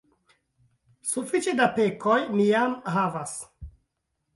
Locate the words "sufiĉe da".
1.11-1.69